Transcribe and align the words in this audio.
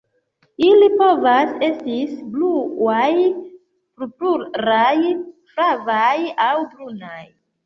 Ili 0.67 0.85
povas 1.01 1.51
estis 1.67 2.15
bluaj, 2.37 3.11
purpuraj, 4.01 4.95
flavaj 5.53 6.17
aŭ 6.49 6.51
brunaj. 6.75 7.23